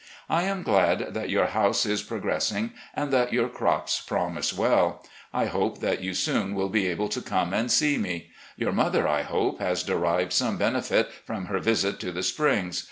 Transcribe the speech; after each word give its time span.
I 0.31 0.45
am 0.45 0.63
glad 0.63 1.13
that 1.13 1.29
your 1.29 1.45
house 1.45 1.85
is 1.85 2.01
progressing 2.01 2.71
and 2.95 3.13
that 3.13 3.31
your 3.31 3.47
crops 3.47 4.01
promise 4.01 4.51
well. 4.51 5.05
I 5.31 5.45
hope 5.45 5.77
that 5.81 6.01
you 6.01 6.15
soon 6.15 6.55
will 6.55 6.69
be 6.69 6.87
able 6.87 7.07
to 7.09 7.21
come 7.21 7.53
and 7.53 7.71
see 7.71 7.97
us. 8.15 8.23
Your 8.57 8.71
mother, 8.71 9.07
I 9.07 9.21
hope, 9.21 9.59
has 9.59 9.83
derived 9.83 10.33
some 10.33 10.57
benefit 10.57 11.11
from 11.23 11.45
her 11.45 11.59
visit 11.59 11.99
to 11.99 12.11
the 12.11 12.23
Springs. 12.23 12.79